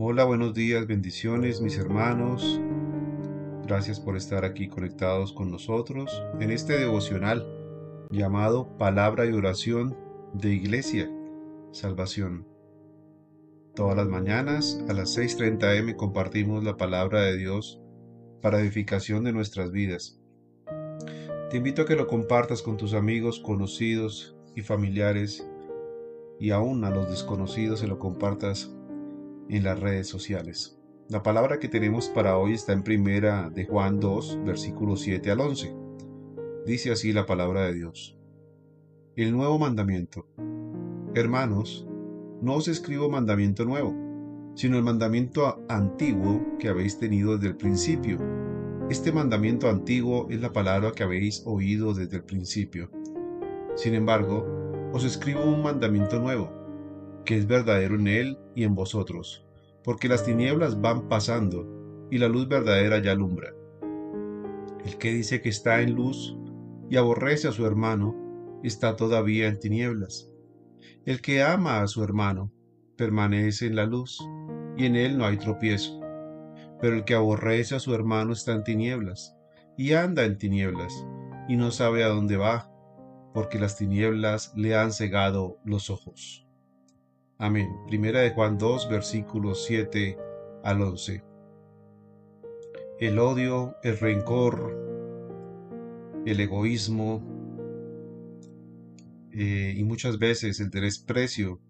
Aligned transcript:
Hola, 0.00 0.24
buenos 0.24 0.54
días, 0.54 0.86
bendiciones 0.86 1.60
mis 1.60 1.76
hermanos. 1.76 2.60
Gracias 3.66 4.00
por 4.00 4.16
estar 4.16 4.44
aquí 4.44 4.68
conectados 4.68 5.32
con 5.32 5.50
nosotros 5.50 6.22
en 6.40 6.50
este 6.50 6.78
devocional 6.78 7.46
llamado 8.10 8.76
Palabra 8.78 9.26
y 9.26 9.32
Oración 9.32 9.96
de 10.32 10.54
Iglesia 10.54 11.10
Salvación. 11.72 12.46
Todas 13.74 13.96
las 13.96 14.08
mañanas 14.08 14.82
a 14.88 14.92
las 14.92 15.16
6.30 15.18 15.78
am 15.78 15.96
compartimos 15.96 16.64
la 16.64 16.76
palabra 16.76 17.20
de 17.22 17.36
Dios 17.36 17.80
para 18.40 18.60
edificación 18.60 19.24
de 19.24 19.32
nuestras 19.32 19.70
vidas. 19.70 20.18
Te 21.50 21.56
invito 21.56 21.82
a 21.82 21.86
que 21.86 21.96
lo 21.96 22.06
compartas 22.06 22.62
con 22.62 22.76
tus 22.76 22.94
amigos, 22.94 23.40
conocidos 23.40 24.36
y 24.54 24.62
familiares 24.62 25.48
y 26.38 26.50
aún 26.50 26.84
a 26.84 26.90
los 26.90 27.08
desconocidos 27.08 27.80
se 27.80 27.86
lo 27.86 27.98
compartas 27.98 28.74
en 29.48 29.64
las 29.64 29.80
redes 29.80 30.08
sociales. 30.08 30.78
La 31.08 31.22
palabra 31.22 31.58
que 31.58 31.68
tenemos 31.68 32.08
para 32.08 32.36
hoy 32.36 32.52
está 32.52 32.74
en 32.74 32.82
primera 32.82 33.48
de 33.48 33.64
Juan 33.64 33.98
2, 33.98 34.40
versículos 34.44 35.00
7 35.00 35.30
al 35.30 35.40
11. 35.40 35.74
Dice 36.66 36.92
así 36.92 37.14
la 37.14 37.24
palabra 37.24 37.64
de 37.64 37.74
Dios. 37.74 38.18
El 39.16 39.32
nuevo 39.32 39.58
mandamiento. 39.58 40.26
Hermanos, 41.14 41.88
no 42.42 42.54
os 42.54 42.68
escribo 42.68 43.08
mandamiento 43.08 43.64
nuevo, 43.64 43.94
sino 44.58 44.76
el 44.76 44.82
mandamiento 44.82 45.64
antiguo 45.68 46.44
que 46.58 46.66
habéis 46.66 46.98
tenido 46.98 47.36
desde 47.36 47.50
el 47.50 47.56
principio. 47.56 48.18
Este 48.90 49.12
mandamiento 49.12 49.68
antiguo 49.68 50.26
es 50.30 50.40
la 50.40 50.52
palabra 50.52 50.90
que 50.90 51.04
habéis 51.04 51.44
oído 51.46 51.94
desde 51.94 52.16
el 52.16 52.24
principio. 52.24 52.90
Sin 53.76 53.94
embargo, 53.94 54.44
os 54.92 55.04
escribo 55.04 55.44
un 55.44 55.62
mandamiento 55.62 56.18
nuevo, 56.18 56.50
que 57.24 57.36
es 57.36 57.46
verdadero 57.46 57.94
en 57.94 58.08
él 58.08 58.38
y 58.56 58.64
en 58.64 58.74
vosotros, 58.74 59.46
porque 59.84 60.08
las 60.08 60.24
tinieblas 60.24 60.80
van 60.80 61.08
pasando 61.08 62.08
y 62.10 62.18
la 62.18 62.26
luz 62.26 62.48
verdadera 62.48 63.00
ya 63.00 63.12
alumbra. 63.12 63.54
El 64.84 64.98
que 64.98 65.12
dice 65.12 65.40
que 65.40 65.50
está 65.50 65.82
en 65.82 65.94
luz 65.94 66.36
y 66.90 66.96
aborrece 66.96 67.46
a 67.46 67.52
su 67.52 67.64
hermano, 67.64 68.60
está 68.64 68.96
todavía 68.96 69.46
en 69.46 69.60
tinieblas. 69.60 70.32
El 71.04 71.20
que 71.20 71.44
ama 71.44 71.80
a 71.80 71.86
su 71.86 72.02
hermano, 72.02 72.50
permanece 72.96 73.66
en 73.66 73.76
la 73.76 73.86
luz, 73.86 74.18
y 74.78 74.86
en 74.86 74.96
él 74.96 75.18
no 75.18 75.26
hay 75.26 75.36
tropiezo. 75.36 76.00
Pero 76.80 76.94
el 76.94 77.04
que 77.04 77.14
aborrece 77.14 77.74
a 77.74 77.80
su 77.80 77.92
hermano 77.94 78.32
está 78.32 78.52
en 78.52 78.62
tinieblas, 78.62 79.36
y 79.76 79.92
anda 79.92 80.24
en 80.24 80.38
tinieblas, 80.38 81.04
y 81.48 81.56
no 81.56 81.72
sabe 81.72 82.04
a 82.04 82.08
dónde 82.08 82.36
va, 82.36 82.70
porque 83.34 83.58
las 83.58 83.76
tinieblas 83.76 84.52
le 84.56 84.76
han 84.76 84.92
cegado 84.92 85.58
los 85.64 85.90
ojos. 85.90 86.46
Amén. 87.38 87.68
Primera 87.88 88.20
de 88.20 88.30
Juan 88.30 88.56
2, 88.56 88.88
versículos 88.88 89.64
7 89.66 90.16
al 90.62 90.82
11. 90.82 91.24
El 93.00 93.18
odio, 93.18 93.76
el 93.82 93.98
rencor, 93.98 94.76
el 96.24 96.40
egoísmo 96.40 97.22
eh, 99.32 99.74
y 99.76 99.84
muchas 99.84 100.18
veces 100.18 100.58
el 100.60 100.70
desprecio 100.70 101.60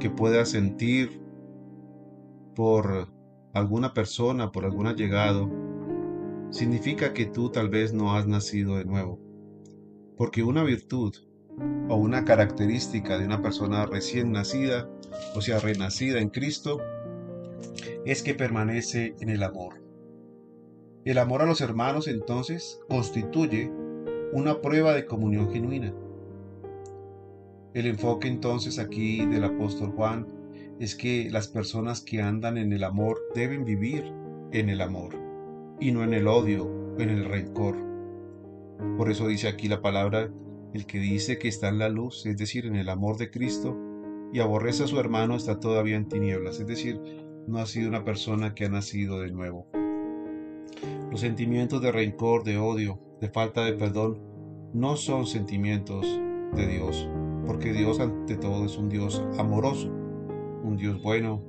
que 0.00 0.10
puedas 0.10 0.50
sentir 0.50 1.21
por 2.54 3.08
alguna 3.54 3.94
persona, 3.94 4.52
por 4.52 4.64
algún 4.64 4.86
allegado, 4.86 5.50
significa 6.50 7.12
que 7.12 7.26
tú 7.26 7.50
tal 7.50 7.68
vez 7.68 7.92
no 7.92 8.14
has 8.14 8.26
nacido 8.26 8.76
de 8.76 8.84
nuevo. 8.84 9.18
Porque 10.16 10.42
una 10.42 10.62
virtud 10.62 11.14
o 11.88 11.96
una 11.96 12.24
característica 12.24 13.18
de 13.18 13.26
una 13.26 13.42
persona 13.42 13.86
recién 13.86 14.32
nacida, 14.32 14.88
o 15.34 15.40
sea, 15.40 15.58
renacida 15.58 16.20
en 16.20 16.30
Cristo, 16.30 16.80
es 18.04 18.22
que 18.22 18.34
permanece 18.34 19.14
en 19.20 19.28
el 19.28 19.42
amor. 19.42 19.82
El 21.04 21.18
amor 21.18 21.42
a 21.42 21.46
los 21.46 21.60
hermanos 21.60 22.06
entonces 22.06 22.80
constituye 22.88 23.70
una 24.32 24.60
prueba 24.60 24.94
de 24.94 25.04
comunión 25.04 25.50
genuina. 25.50 25.92
El 27.74 27.86
enfoque 27.86 28.28
entonces 28.28 28.78
aquí 28.78 29.24
del 29.26 29.44
apóstol 29.44 29.92
Juan 29.92 30.26
es 30.82 30.96
que 30.96 31.30
las 31.30 31.46
personas 31.46 32.00
que 32.00 32.20
andan 32.20 32.58
en 32.58 32.72
el 32.72 32.82
amor 32.82 33.20
deben 33.36 33.64
vivir 33.64 34.12
en 34.50 34.68
el 34.68 34.80
amor 34.80 35.14
y 35.78 35.92
no 35.92 36.02
en 36.02 36.12
el 36.12 36.26
odio 36.26 36.96
en 36.98 37.08
el 37.08 37.24
rencor. 37.24 37.76
Por 38.96 39.08
eso 39.08 39.28
dice 39.28 39.46
aquí 39.46 39.68
la 39.68 39.80
palabra 39.80 40.28
el 40.74 40.84
que 40.86 40.98
dice 40.98 41.38
que 41.38 41.46
está 41.46 41.68
en 41.68 41.78
la 41.78 41.88
luz, 41.88 42.26
es 42.26 42.36
decir, 42.36 42.66
en 42.66 42.74
el 42.74 42.88
amor 42.88 43.16
de 43.16 43.30
Cristo, 43.30 43.78
y 44.32 44.40
aborrece 44.40 44.82
a 44.82 44.86
su 44.88 44.98
hermano 44.98 45.36
está 45.36 45.60
todavía 45.60 45.94
en 45.94 46.08
tinieblas, 46.08 46.58
es 46.58 46.66
decir, 46.66 47.00
no 47.46 47.58
ha 47.58 47.66
sido 47.66 47.88
una 47.88 48.04
persona 48.04 48.52
que 48.56 48.64
ha 48.64 48.68
nacido 48.68 49.20
de 49.20 49.30
nuevo. 49.30 49.68
Los 51.12 51.20
sentimientos 51.20 51.80
de 51.80 51.92
rencor, 51.92 52.42
de 52.42 52.58
odio, 52.58 52.98
de 53.20 53.28
falta 53.28 53.64
de 53.64 53.74
perdón, 53.74 54.18
no 54.72 54.96
son 54.96 55.26
sentimientos 55.26 56.04
de 56.56 56.66
Dios, 56.66 57.08
porque 57.46 57.72
Dios 57.72 58.00
ante 58.00 58.34
todo 58.36 58.64
es 58.64 58.76
un 58.76 58.88
Dios 58.88 59.22
amoroso, 59.38 60.01
un 60.62 60.76
Dios 60.76 61.02
bueno, 61.02 61.42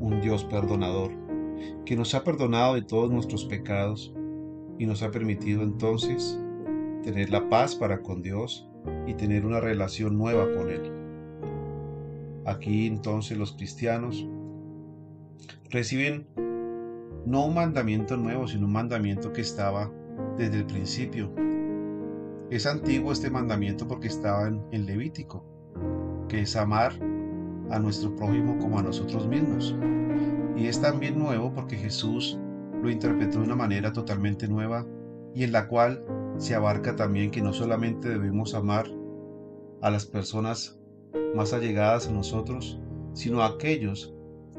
un 0.00 0.20
Dios 0.20 0.44
perdonador, 0.44 1.12
que 1.84 1.96
nos 1.96 2.14
ha 2.14 2.24
perdonado 2.24 2.74
de 2.74 2.82
todos 2.82 3.10
nuestros 3.10 3.44
pecados 3.44 4.14
y 4.78 4.86
nos 4.86 5.02
ha 5.02 5.10
permitido 5.10 5.62
entonces 5.62 6.40
tener 7.02 7.30
la 7.30 7.48
paz 7.48 7.74
para 7.74 8.00
con 8.00 8.22
Dios 8.22 8.68
y 9.06 9.14
tener 9.14 9.46
una 9.46 9.60
relación 9.60 10.16
nueva 10.16 10.46
con 10.54 10.70
Él. 10.70 10.92
Aquí 12.46 12.86
entonces 12.86 13.38
los 13.38 13.52
cristianos 13.52 14.26
reciben 15.70 16.26
no 17.26 17.46
un 17.46 17.54
mandamiento 17.54 18.16
nuevo, 18.16 18.46
sino 18.46 18.66
un 18.66 18.72
mandamiento 18.72 19.32
que 19.32 19.40
estaba 19.40 19.90
desde 20.36 20.58
el 20.58 20.66
principio. 20.66 21.32
Es 22.50 22.66
antiguo 22.66 23.12
este 23.12 23.30
mandamiento 23.30 23.88
porque 23.88 24.08
estaba 24.08 24.46
en, 24.46 24.86
Levítico, 24.86 25.44
que 26.28 26.40
es 26.40 26.54
amar 26.56 26.92
a 27.70 27.78
nuestro 27.78 28.14
prójimo 28.14 28.58
como 28.58 28.78
a 28.78 28.82
nosotros 28.82 29.26
mismos. 29.26 29.74
Y 30.56 30.66
es 30.66 30.80
también 30.80 31.18
nuevo 31.18 31.52
porque 31.52 31.76
Jesús 31.76 32.38
lo 32.82 32.90
interpretó 32.90 33.38
de 33.38 33.46
una 33.46 33.56
manera 33.56 33.92
totalmente 33.92 34.46
nueva 34.46 34.86
y 35.34 35.44
en 35.44 35.52
la 35.52 35.66
cual 35.68 36.04
se 36.38 36.54
abarca 36.54 36.96
también 36.96 37.30
que 37.30 37.42
no 37.42 37.52
solamente 37.52 38.08
debemos 38.08 38.54
amar 38.54 38.86
a 39.82 39.90
las 39.90 40.06
personas 40.06 40.78
más 41.34 41.52
allegadas 41.52 42.08
a 42.08 42.12
nosotros, 42.12 42.80
sino 43.12 43.42
a 43.42 43.46
aquellos 43.46 44.14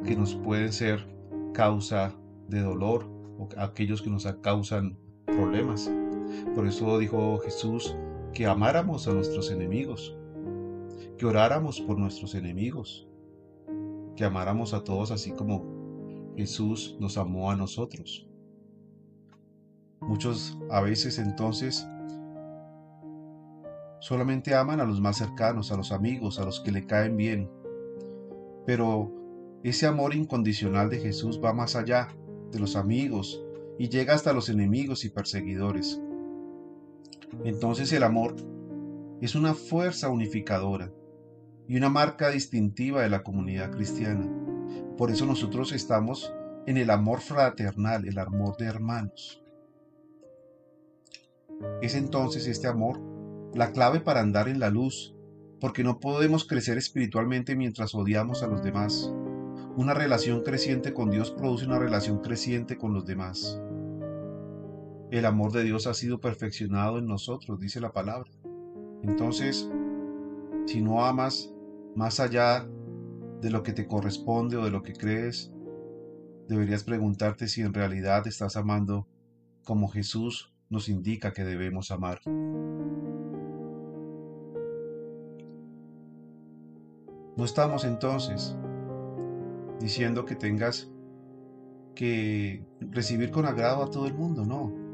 que 0.06 0.16
nos 0.16 0.36
pueden 0.36 0.72
ser 0.74 1.06
causa 1.54 2.14
de 2.48 2.62
dolor 2.62 3.08
o 3.38 3.48
aquellos 3.58 4.02
que 4.02 4.10
nos 4.10 4.26
causan 4.42 4.98
problemas. 5.26 5.92
Por 6.54 6.68
eso 6.68 6.98
dijo 7.00 7.40
Jesús 7.40 7.96
que 8.34 8.46
amáramos 8.46 9.08
a 9.08 9.14
nuestros 9.14 9.52
enemigos, 9.52 10.18
que 11.18 11.26
oráramos 11.26 11.80
por 11.82 11.98
nuestros 11.98 12.36
enemigos, 12.36 13.08
que 14.16 14.24
amáramos 14.24 14.74
a 14.74 14.84
todos 14.84 15.12
así 15.12 15.32
como 15.32 16.34
Jesús 16.36 16.98
nos 17.00 17.18
amó 17.18 17.52
a 17.52 17.56
nosotros. 17.56 18.28
Muchos 20.02 20.58
a 20.70 20.82
veces 20.82 21.18
entonces 21.20 21.88
solamente 24.00 24.54
aman 24.54 24.80
a 24.80 24.86
los 24.86 25.00
más 25.00 25.18
cercanos, 25.18 25.72
a 25.72 25.78
los 25.78 25.92
amigos, 25.92 26.40
a 26.40 26.46
los 26.46 26.60
que 26.60 26.72
le 26.72 26.86
caen 26.86 27.18
bien. 27.18 27.50
Pero 28.66 29.12
ese 29.64 29.88
amor 29.88 30.14
incondicional 30.14 30.90
de 30.90 31.00
Jesús 31.00 31.40
va 31.44 31.54
más 31.54 31.76
allá 31.76 32.10
de 32.52 32.60
los 32.60 32.76
amigos 32.76 33.44
y 33.80 33.90
llega 33.90 34.14
hasta 34.14 34.34
los 34.34 34.50
enemigos 34.50 35.06
y 35.06 35.10
perseguidores. 35.10 36.02
Entonces 37.44 37.92
el 37.94 38.04
amor 38.04 38.36
es 39.22 39.34
una 39.36 39.54
fuerza 39.54 40.10
unificadora 40.10 40.92
y 41.68 41.78
una 41.78 41.90
marca 41.90 42.30
distintiva 42.30 43.02
de 43.02 43.10
la 43.10 43.24
comunidad 43.24 43.72
cristiana. 43.72 44.30
Por 44.98 45.12
eso 45.12 45.26
nosotros 45.26 45.72
estamos 45.72 46.34
en 46.66 46.78
el 46.78 46.90
amor 46.90 47.22
fraternal, 47.22 48.08
el 48.08 48.18
amor 48.18 48.58
de 48.58 48.66
hermanos. 48.66 49.44
Es 51.82 51.96
entonces 51.96 52.48
este 52.48 52.68
amor 52.68 53.00
la 53.54 53.72
clave 53.72 54.00
para 54.00 54.20
andar 54.20 54.50
en 54.50 54.60
la 54.60 54.70
luz, 54.70 55.16
porque 55.60 55.84
no 55.84 56.00
podemos 56.00 56.46
crecer 56.46 56.78
espiritualmente 56.78 57.56
mientras 57.56 57.96
odiamos 57.96 58.44
a 58.44 58.48
los 58.48 58.62
demás. 58.62 59.12
Una 59.78 59.94
relación 59.94 60.42
creciente 60.42 60.94
con 60.94 61.10
Dios 61.10 61.32
produce 61.32 61.66
una 61.66 61.80
relación 61.80 62.20
creciente 62.20 62.78
con 62.78 62.94
los 62.94 63.06
demás. 63.06 63.62
El 65.12 65.26
amor 65.26 65.52
de 65.52 65.64
Dios 65.64 65.88
ha 65.88 65.94
sido 65.94 66.20
perfeccionado 66.20 66.98
en 66.98 67.08
nosotros, 67.08 67.60
dice 67.60 67.80
la 67.80 67.92
palabra. 67.92 68.30
Entonces, 69.04 69.70
si 70.66 70.82
no 70.82 71.06
amas 71.06 71.55
más 71.96 72.20
allá 72.20 72.68
de 73.42 73.50
lo 73.50 73.64
que 73.64 73.74
te 73.74 73.88
corresponde 73.88 74.58
o 74.58 74.66
de 74.66 74.72
lo 74.72 74.84
que 74.84 74.94
crees, 74.94 75.52
deberías 76.48 76.84
preguntarte 76.84 77.48
si 77.48 77.62
en 77.62 77.74
realidad 77.74 78.28
estás 78.28 78.56
amando 78.58 79.08
como 79.64 79.88
Jesús 79.88 80.54
nos 80.70 80.90
indica 80.90 81.34
que 81.34 81.44
debemos 81.44 81.92
amar. 81.92 82.20
No 87.38 87.44
estamos 87.44 87.84
entonces 87.84 88.56
diciendo 89.80 90.26
que 90.26 90.36
tengas 90.36 90.90
que 91.96 92.66
recibir 92.80 93.32
con 93.32 93.46
agrado 93.46 93.84
a 93.84 93.90
todo 93.90 94.08
el 94.08 94.14
mundo, 94.14 94.46
no. 94.46 94.86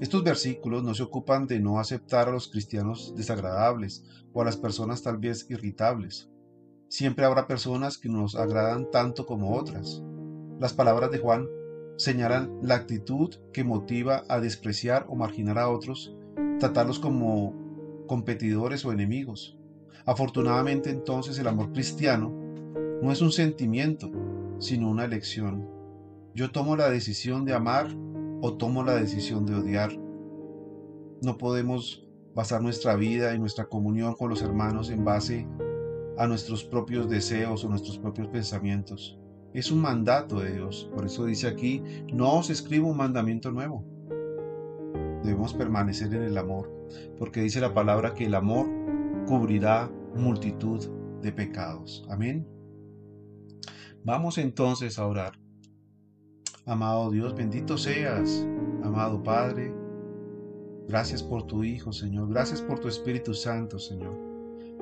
Estos 0.00 0.24
versículos 0.24 0.82
no 0.82 0.94
se 0.94 1.02
ocupan 1.02 1.46
de 1.46 1.60
no 1.60 1.78
aceptar 1.78 2.28
a 2.28 2.32
los 2.32 2.48
cristianos 2.48 3.14
desagradables 3.16 4.04
o 4.32 4.42
a 4.42 4.44
las 4.44 4.56
personas 4.56 5.02
tal 5.02 5.18
vez 5.18 5.46
irritables. 5.50 6.30
Siempre 6.94 7.24
habrá 7.24 7.48
personas 7.48 7.98
que 7.98 8.08
nos 8.08 8.36
agradan 8.36 8.88
tanto 8.88 9.26
como 9.26 9.56
otras. 9.56 10.00
Las 10.60 10.72
palabras 10.74 11.10
de 11.10 11.18
Juan 11.18 11.48
señalan 11.96 12.56
la 12.62 12.76
actitud 12.76 13.34
que 13.52 13.64
motiva 13.64 14.22
a 14.28 14.38
despreciar 14.38 15.04
o 15.08 15.16
marginar 15.16 15.58
a 15.58 15.68
otros, 15.68 16.14
tratarlos 16.60 17.00
como 17.00 17.52
competidores 18.06 18.84
o 18.84 18.92
enemigos. 18.92 19.58
Afortunadamente 20.06 20.90
entonces 20.90 21.36
el 21.40 21.48
amor 21.48 21.72
cristiano 21.72 22.32
no 23.02 23.10
es 23.10 23.20
un 23.22 23.32
sentimiento, 23.32 24.12
sino 24.60 24.88
una 24.88 25.04
elección. 25.04 25.68
Yo 26.32 26.52
tomo 26.52 26.76
la 26.76 26.90
decisión 26.90 27.44
de 27.44 27.54
amar 27.54 27.88
o 28.40 28.54
tomo 28.54 28.84
la 28.84 28.94
decisión 28.94 29.46
de 29.46 29.56
odiar. 29.56 29.90
No 31.22 31.38
podemos 31.38 32.06
basar 32.36 32.62
nuestra 32.62 32.94
vida 32.94 33.34
y 33.34 33.40
nuestra 33.40 33.64
comunión 33.64 34.14
con 34.14 34.30
los 34.30 34.42
hermanos 34.42 34.90
en 34.90 35.04
base 35.04 35.48
a 36.18 36.26
nuestros 36.26 36.64
propios 36.64 37.08
deseos 37.08 37.64
o 37.64 37.68
nuestros 37.68 37.98
propios 37.98 38.28
pensamientos. 38.28 39.18
Es 39.52 39.70
un 39.70 39.80
mandato 39.80 40.40
de 40.40 40.54
Dios. 40.54 40.90
Por 40.94 41.06
eso 41.06 41.24
dice 41.24 41.46
aquí, 41.46 41.82
no 42.12 42.38
os 42.38 42.50
escribo 42.50 42.88
un 42.88 42.96
mandamiento 42.96 43.50
nuevo. 43.50 43.84
Debemos 45.22 45.54
permanecer 45.54 46.12
en 46.14 46.22
el 46.22 46.36
amor, 46.36 46.70
porque 47.18 47.40
dice 47.40 47.60
la 47.60 47.72
palabra 47.72 48.14
que 48.14 48.26
el 48.26 48.34
amor 48.34 48.66
cubrirá 49.26 49.90
multitud 50.14 50.84
de 51.22 51.32
pecados. 51.32 52.04
Amén. 52.10 52.46
Vamos 54.04 54.38
entonces 54.38 54.98
a 54.98 55.06
orar. 55.06 55.32
Amado 56.66 57.10
Dios, 57.10 57.34
bendito 57.34 57.78
seas, 57.78 58.46
amado 58.82 59.22
Padre. 59.22 59.72
Gracias 60.88 61.22
por 61.22 61.46
tu 61.46 61.64
Hijo, 61.64 61.92
Señor. 61.92 62.28
Gracias 62.28 62.60
por 62.60 62.78
tu 62.78 62.88
Espíritu 62.88 63.32
Santo, 63.32 63.78
Señor. 63.78 64.33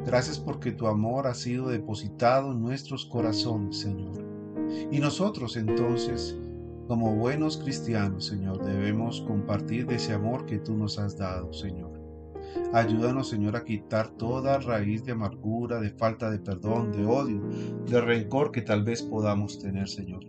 Gracias 0.04 0.38
porque 0.38 0.72
tu 0.72 0.86
amor 0.86 1.26
ha 1.26 1.34
sido 1.34 1.68
depositado 1.68 2.52
en 2.52 2.60
nuestros 2.60 3.06
corazones, 3.06 3.78
Señor. 3.78 4.12
Y 4.90 4.98
nosotros 4.98 5.56
entonces, 5.56 6.36
como 6.88 7.14
buenos 7.14 7.58
cristianos, 7.58 8.26
Señor, 8.26 8.64
debemos 8.64 9.20
compartir 9.22 9.90
ese 9.90 10.12
amor 10.12 10.44
que 10.46 10.58
tú 10.58 10.76
nos 10.76 10.98
has 10.98 11.16
dado, 11.16 11.52
Señor. 11.52 11.92
Ayúdanos, 12.72 13.28
Señor, 13.28 13.56
a 13.56 13.64
quitar 13.64 14.08
toda 14.16 14.58
raíz 14.58 15.04
de 15.04 15.12
amargura, 15.12 15.80
de 15.80 15.90
falta 15.90 16.30
de 16.30 16.38
perdón, 16.38 16.92
de 16.92 17.06
odio, 17.06 17.40
de 17.86 18.00
rencor 18.00 18.50
que 18.50 18.62
tal 18.62 18.82
vez 18.82 19.02
podamos 19.02 19.58
tener, 19.58 19.88
Señor. 19.88 20.24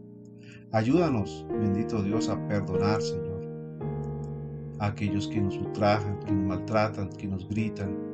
Ayúdanos, 0.71 1.45
bendito 1.49 2.01
Dios, 2.01 2.29
a 2.29 2.47
perdonar, 2.47 3.01
Señor, 3.01 3.45
a 4.79 4.87
aquellos 4.87 5.27
que 5.27 5.41
nos 5.41 5.57
ultrajan, 5.57 6.19
que 6.19 6.31
nos 6.31 6.45
maltratan, 6.45 7.09
que 7.09 7.27
nos 7.27 7.47
gritan, 7.47 8.12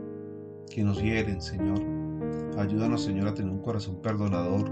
que 0.70 0.84
nos 0.84 1.02
hieren, 1.02 1.42
Señor. 1.42 1.80
Ayúdanos, 2.58 3.04
Señor, 3.04 3.28
a 3.28 3.34
tener 3.34 3.52
un 3.52 3.62
corazón 3.62 4.02
perdonador 4.02 4.70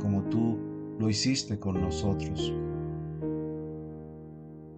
como 0.00 0.22
tú 0.24 0.58
lo 0.98 1.08
hiciste 1.08 1.58
con 1.58 1.80
nosotros. 1.80 2.52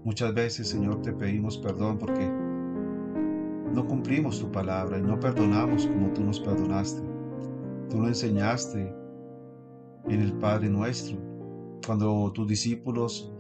Muchas 0.05 0.35
veces, 0.35 0.69
Señor, 0.69 1.03
te 1.03 1.13
pedimos 1.13 1.59
perdón 1.59 1.99
porque 1.99 2.31
no 3.75 3.87
cumplimos 3.87 4.41
tu 4.41 4.51
palabra 4.51 4.99
y 4.99 5.03
no 5.03 5.21
perdonamos 5.21 5.87
como 5.87 6.13
tú 6.13 6.23
nos 6.23 6.41
perdonaste. 6.41 7.03
Tú 7.91 8.01
lo 8.01 8.09
enseñaste 8.09 8.93
en 10.07 10.21
el 10.21 10.33
Padre 10.35 10.69
nuestro, 10.71 11.19
cuando 11.87 12.33
tus 12.33 12.49
discípulos 12.49 13.33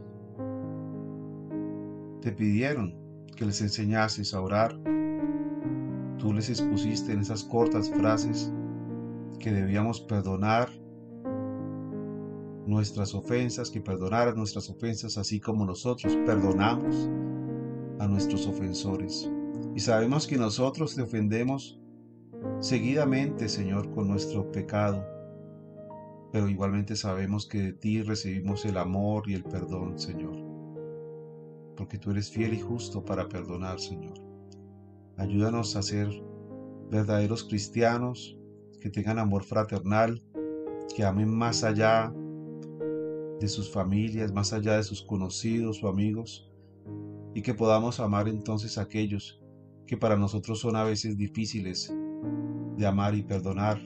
te 2.20 2.32
pidieron 2.32 2.94
que 3.36 3.46
les 3.46 3.60
enseñases 3.60 4.34
a 4.34 4.40
orar. 4.40 4.78
Tú 6.18 6.32
les 6.32 6.50
expusiste 6.50 7.12
en 7.12 7.20
esas 7.20 7.44
cortas 7.44 7.88
frases 7.90 8.52
que 9.38 9.52
debíamos 9.52 10.00
perdonar 10.00 10.68
nuestras 12.66 13.14
ofensas, 13.14 13.70
que 13.70 13.80
perdonaras 13.80 14.36
nuestras 14.36 14.68
ofensas, 14.68 15.16
así 15.16 15.40
como 15.40 15.64
nosotros 15.64 16.16
perdonamos 16.26 17.08
a 18.00 18.08
nuestros 18.08 18.46
ofensores. 18.46 19.30
Y 19.76 19.80
sabemos 19.80 20.26
que 20.26 20.36
nosotros 20.36 20.96
te 20.96 21.02
ofendemos 21.02 21.80
seguidamente, 22.58 23.48
Señor, 23.48 23.90
con 23.92 24.08
nuestro 24.08 24.50
pecado. 24.50 25.04
Pero 26.32 26.48
igualmente 26.48 26.96
sabemos 26.96 27.46
que 27.46 27.62
de 27.62 27.72
ti 27.72 28.02
recibimos 28.02 28.64
el 28.64 28.76
amor 28.76 29.30
y 29.30 29.34
el 29.34 29.44
perdón, 29.44 29.98
Señor. 29.98 30.36
Porque 31.76 31.96
tú 31.96 32.10
eres 32.10 32.30
fiel 32.30 32.54
y 32.54 32.60
justo 32.60 33.04
para 33.04 33.28
perdonar, 33.28 33.80
Señor. 33.80 34.27
Ayúdanos 35.18 35.74
a 35.74 35.82
ser 35.82 36.08
verdaderos 36.92 37.42
cristianos, 37.42 38.38
que 38.80 38.88
tengan 38.88 39.18
amor 39.18 39.42
fraternal, 39.42 40.22
que 40.94 41.04
amen 41.04 41.28
más 41.28 41.64
allá 41.64 42.14
de 43.40 43.48
sus 43.48 43.68
familias, 43.68 44.32
más 44.32 44.52
allá 44.52 44.76
de 44.76 44.84
sus 44.84 45.02
conocidos 45.02 45.82
o 45.82 45.88
amigos, 45.88 46.48
y 47.34 47.42
que 47.42 47.52
podamos 47.52 47.98
amar 47.98 48.28
entonces 48.28 48.78
a 48.78 48.82
aquellos 48.82 49.42
que 49.88 49.96
para 49.96 50.16
nosotros 50.16 50.60
son 50.60 50.76
a 50.76 50.84
veces 50.84 51.16
difíciles 51.16 51.92
de 52.76 52.86
amar 52.86 53.16
y 53.16 53.24
perdonar, 53.24 53.80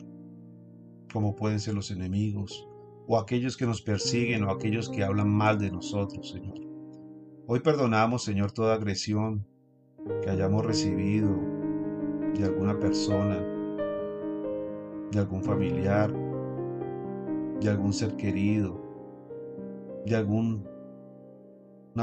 como 1.15 1.35
pueden 1.35 1.61
ser 1.61 1.73
los 1.73 1.91
enemigos, 1.91 2.69
o 3.07 3.17
aquellos 3.17 3.57
que 3.57 3.65
nos 3.65 3.81
persiguen, 3.81 4.45
o 4.45 4.51
aquellos 4.51 4.91
que 4.91 5.03
hablan 5.03 5.31
mal 5.31 5.59
de 5.59 5.71
nosotros, 5.71 6.31
Señor. 6.31 6.61
Hoy 7.47 7.61
perdonamos, 7.61 8.23
Señor, 8.23 8.53
toda 8.53 8.75
agresión 8.75 9.47
que 10.23 10.31
hayamos 10.31 10.65
recibido 10.65 11.31
de 12.37 12.45
alguna 12.45 12.79
persona, 12.79 13.37
de 15.11 15.19
algún 15.19 15.43
familiar, 15.43 16.13
de 17.61 17.71
algún 17.71 17.93
ser 17.93 18.17
querido, 18.17 18.81
de 20.07 20.17
alguna 20.17 20.65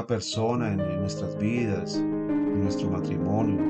persona 0.06 0.72
en, 0.72 0.78
nuestras 1.00 1.36
vidas, 1.38 1.96
en 1.96 2.62
nuestro 2.62 2.88
matrimonio, 2.88 3.60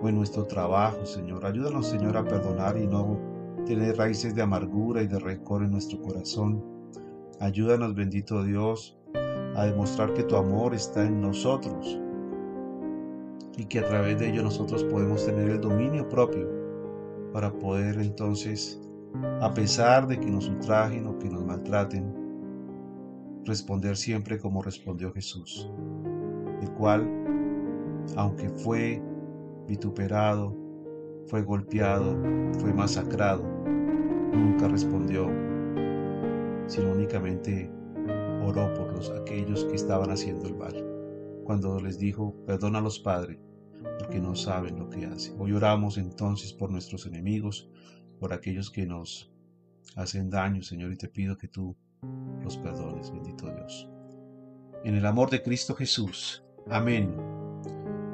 o 0.00 0.08
en 0.08 0.16
nuestro 0.16 0.44
trabajo, 0.46 1.04
Señor. 1.04 1.44
Ayúdanos, 1.46 1.86
Señor, 1.86 2.16
a 2.16 2.24
perdonar 2.24 2.76
y 2.76 2.86
no 2.86 3.18
tener 3.66 3.96
raíces 3.96 4.34
de 4.34 4.42
amargura 4.42 5.02
y 5.02 5.06
de 5.06 5.18
rencor 5.18 5.62
en 5.62 5.70
nuestro 5.70 6.00
corazón. 6.00 6.64
Ayúdanos, 7.40 7.94
bendito 7.94 8.42
Dios, 8.42 8.98
a 9.54 9.64
demostrar 9.66 10.12
que 10.14 10.24
tu 10.24 10.36
amor 10.36 10.74
está 10.74 11.06
en 11.06 11.20
nosotros 11.20 12.01
y 13.62 13.66
que 13.66 13.78
a 13.78 13.86
través 13.86 14.18
de 14.18 14.28
ello 14.28 14.42
nosotros 14.42 14.82
podemos 14.82 15.24
tener 15.24 15.48
el 15.48 15.60
dominio 15.60 16.08
propio 16.08 16.48
para 17.32 17.52
poder 17.52 17.96
entonces, 18.00 18.82
a 19.40 19.54
pesar 19.54 20.08
de 20.08 20.18
que 20.18 20.28
nos 20.28 20.48
ultrajen 20.48 21.06
o 21.06 21.16
que 21.16 21.30
nos 21.30 21.46
maltraten, 21.46 22.12
responder 23.44 23.96
siempre 23.96 24.36
como 24.40 24.62
respondió 24.62 25.12
Jesús, 25.12 25.70
el 26.60 26.72
cual, 26.72 27.08
aunque 28.16 28.48
fue 28.48 29.00
vituperado, 29.68 30.56
fue 31.26 31.42
golpeado, 31.42 32.16
fue 32.58 32.74
masacrado. 32.74 33.44
Nunca 34.32 34.66
respondió, 34.66 35.28
sino 36.66 36.90
únicamente 36.90 37.70
oró 38.44 38.74
por 38.74 38.92
los 38.92 39.08
aquellos 39.10 39.64
que 39.66 39.76
estaban 39.76 40.10
haciendo 40.10 40.48
el 40.48 40.56
mal. 40.56 40.84
Cuando 41.44 41.78
les 41.78 42.00
dijo, 42.00 42.34
perdónalos, 42.44 42.98
Padre, 42.98 43.38
porque 44.02 44.20
no 44.20 44.34
saben 44.34 44.80
lo 44.80 44.90
que 44.90 45.06
hacen. 45.06 45.36
Hoy 45.38 45.52
oramos 45.52 45.96
entonces 45.96 46.52
por 46.52 46.70
nuestros 46.72 47.06
enemigos, 47.06 47.70
por 48.18 48.32
aquellos 48.32 48.68
que 48.68 48.84
nos 48.84 49.32
hacen 49.94 50.28
daño, 50.28 50.60
Señor, 50.62 50.92
y 50.92 50.96
te 50.96 51.06
pido 51.06 51.38
que 51.38 51.46
tú 51.46 51.76
los 52.42 52.56
perdones, 52.56 53.12
bendito 53.12 53.48
Dios. 53.54 53.88
En 54.84 54.96
el 54.96 55.06
amor 55.06 55.30
de 55.30 55.40
Cristo 55.40 55.76
Jesús. 55.76 56.42
Amén 56.68 57.14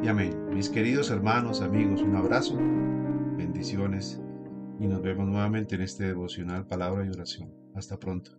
y 0.03 0.09
amén. 0.09 0.51
Mis 0.53 0.69
queridos 0.69 1.11
hermanos, 1.11 1.63
amigos, 1.63 2.03
un 2.03 2.17
abrazo, 2.17 2.59
bendiciones 3.39 4.21
y 4.79 4.87
nos 4.87 5.01
vemos 5.01 5.27
nuevamente 5.27 5.77
en 5.77 5.81
este 5.81 6.05
devocional 6.05 6.67
Palabra 6.67 7.07
y 7.07 7.09
Oración. 7.09 7.51
Hasta 7.75 7.99
pronto. 7.99 8.33